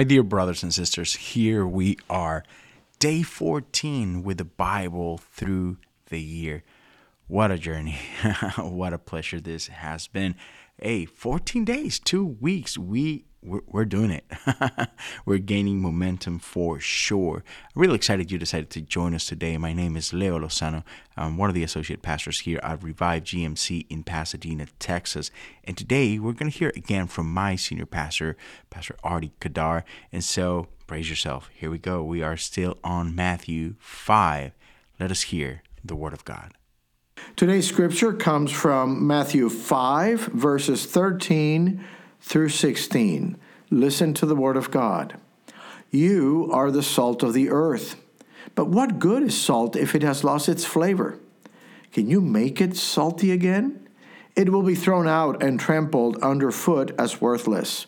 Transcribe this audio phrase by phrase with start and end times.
[0.00, 2.42] My dear brothers and sisters, here we are,
[2.98, 5.76] day 14 with the Bible through
[6.06, 6.64] the year.
[7.26, 7.98] What a journey.
[8.56, 10.36] what a pleasure this has been.
[10.80, 12.78] Hey, 14 days, two weeks.
[12.78, 14.24] We we're, we're doing it.
[15.24, 17.42] we're gaining momentum for sure.
[17.74, 19.56] I'm really excited you decided to join us today.
[19.56, 20.84] My name is Leo Lozano.
[21.16, 25.30] I'm one of the associate pastors here at Revive GMC in Pasadena, Texas.
[25.64, 28.36] And today we're going to hear again from my senior pastor,
[28.68, 29.84] Pastor Artie Kadar.
[30.12, 31.50] And so praise yourself.
[31.54, 32.02] Here we go.
[32.02, 34.52] We are still on Matthew 5.
[34.98, 36.52] Let us hear the word of God.
[37.36, 41.84] Today's scripture comes from Matthew 5, verses 13
[42.20, 43.36] through 16.
[43.70, 45.18] Listen to the word of God.
[45.90, 47.96] You are the salt of the earth.
[48.54, 51.18] But what good is salt if it has lost its flavor?
[51.92, 53.88] Can you make it salty again?
[54.36, 57.86] It will be thrown out and trampled underfoot as worthless.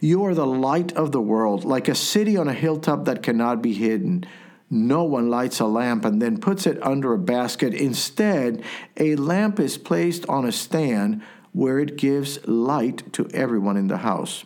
[0.00, 3.62] You are the light of the world, like a city on a hilltop that cannot
[3.62, 4.24] be hidden.
[4.70, 7.72] No one lights a lamp and then puts it under a basket.
[7.72, 8.62] Instead,
[8.96, 13.98] a lamp is placed on a stand where it gives light to everyone in the
[13.98, 14.44] house.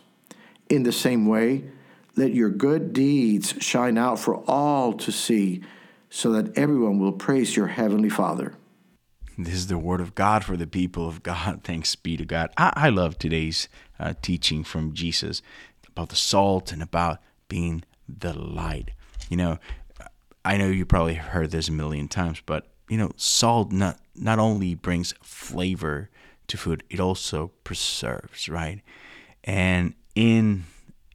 [0.69, 1.65] In the same way,
[2.15, 5.61] let your good deeds shine out for all to see,
[6.09, 8.53] so that everyone will praise your heavenly Father.
[9.37, 11.61] This is the word of God for the people of God.
[11.63, 12.51] Thanks be to God.
[12.55, 13.67] I, I love today's
[13.99, 15.41] uh, teaching from Jesus
[15.87, 18.91] about the salt and about being the light.
[19.29, 19.59] You know,
[20.45, 23.99] I know you probably have heard this a million times, but you know, salt not
[24.15, 26.09] not only brings flavor
[26.47, 28.81] to food, it also preserves, right?
[29.43, 30.65] And in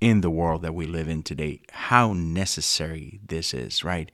[0.00, 4.10] in the world that we live in today, how necessary this is, right?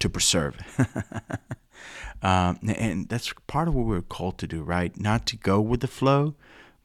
[0.00, 0.56] To preserve.
[2.22, 4.98] um, and that's part of what we're called to do, right?
[4.98, 6.34] Not to go with the flow,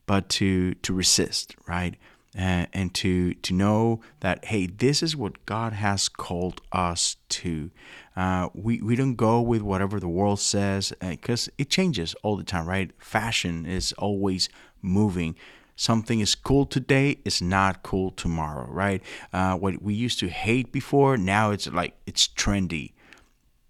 [0.06, 1.96] but to to resist, right?
[2.38, 7.72] Uh, and to to know that hey, this is what God has called us to.
[8.16, 12.36] Uh, we we don't go with whatever the world says because uh, it changes all
[12.36, 12.92] the time, right?
[12.98, 14.50] Fashion is always
[14.82, 15.36] moving.
[15.78, 19.02] Something is cool today is not cool tomorrow, right?
[19.34, 22.94] Uh, what we used to hate before, now it's like it's trendy.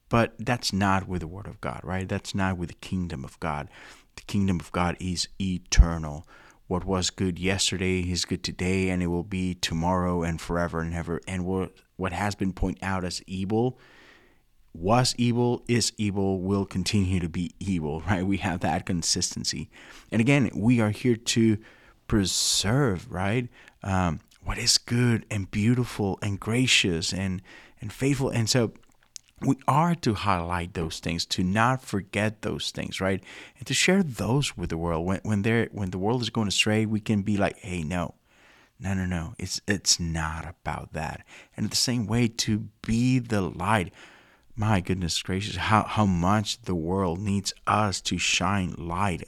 [0.10, 2.08] But that's not with the Word of God, right?
[2.08, 3.70] That's not with the kingdom of God.
[4.16, 6.28] The kingdom of God is eternal
[6.68, 10.94] what was good yesterday is good today and it will be tomorrow and forever and
[10.94, 11.22] ever.
[11.28, 13.80] And what what has been pointed out as evil
[14.74, 18.26] was evil is evil will continue to be evil right?
[18.26, 19.70] We have that consistency.
[20.12, 21.58] And again we are here to
[22.08, 23.48] preserve right?
[23.84, 27.42] Um, what is good and beautiful and gracious and
[27.82, 28.30] and faithful.
[28.30, 28.74] And so
[29.46, 33.24] we are to highlight those things to not forget those things right?
[33.58, 35.06] And to share those with the world.
[35.06, 38.16] When when they when the world is going astray we can be like hey no.
[38.80, 39.34] No no no.
[39.38, 41.26] It's it's not about that.
[41.56, 43.94] And the same way to be the light
[44.56, 49.24] my goodness gracious how how much the world needs us to shine light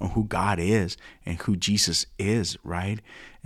[0.00, 3.00] on who God is and who Jesus is, right?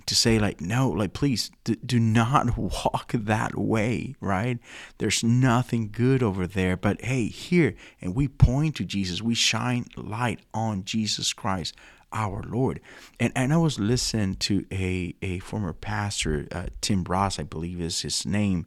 [0.06, 4.58] To say, like, no, like, please do, do not walk that way, right?
[4.98, 9.86] There's nothing good over there, but hey, here, and we point to Jesus, we shine
[9.96, 11.74] light on Jesus Christ,
[12.12, 12.80] our Lord.
[13.18, 17.80] And, and I was listening to a, a former pastor, uh, Tim Ross, I believe
[17.80, 18.66] is his name,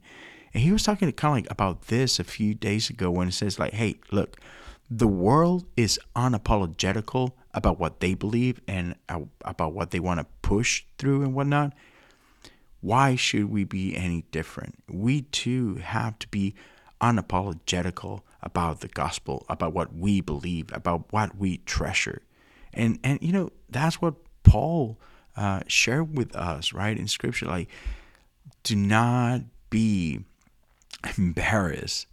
[0.54, 3.32] and he was talking kind of like about this a few days ago when it
[3.32, 4.38] says, like, hey, look,
[4.88, 10.84] the world is unapologetical about what they believe and about what they want to push
[10.98, 11.72] through and whatnot,
[12.80, 14.82] why should we be any different?
[14.90, 16.54] We too have to be
[17.00, 22.22] unapologetical about the gospel, about what we believe, about what we treasure.
[22.72, 24.98] And and you know, that's what Paul
[25.36, 27.46] uh, shared with us, right, in scripture.
[27.46, 27.68] Like,
[28.62, 30.20] do not be
[31.16, 32.06] embarrassed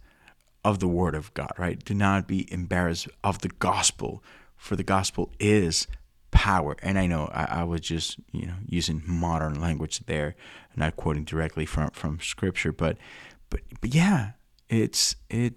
[0.64, 1.82] of the word of God, right?
[1.84, 4.22] Do not be embarrassed of the gospel,
[4.62, 5.88] for the gospel is
[6.30, 6.76] power.
[6.82, 10.36] And I know I, I, was just, you know, using modern language there,
[10.76, 12.96] not quoting directly from, from scripture, but
[13.50, 14.30] but but yeah,
[14.68, 15.54] it's it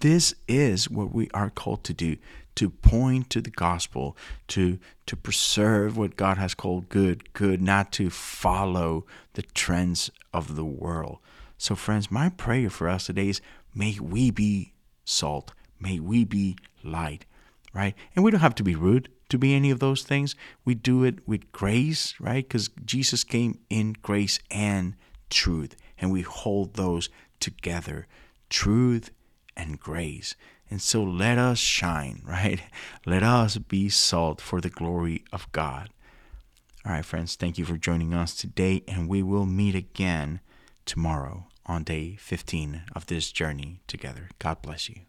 [0.00, 2.16] this is what we are called to do
[2.56, 4.16] to point to the gospel
[4.48, 10.54] to to preserve what god has called good good not to follow the trends of
[10.56, 11.18] the world
[11.56, 13.40] so friends my prayer for us today is
[13.74, 16.54] may we be salt may we be
[16.84, 17.24] light
[17.72, 17.94] right?
[18.14, 20.34] And we don't have to be rude to be any of those things.
[20.64, 22.46] We do it with grace, right?
[22.46, 24.94] Because Jesus came in grace and
[25.30, 27.08] truth, and we hold those
[27.40, 28.06] together
[28.50, 29.10] truth
[29.56, 30.36] and grace.
[30.70, 32.60] And so let us shine, right?
[33.06, 35.88] Let us be salt for the glory of God.
[36.84, 40.40] All right, friends, thank you for joining us today, and we will meet again
[40.84, 44.28] tomorrow on day 15 of this journey together.
[44.38, 45.02] God bless you.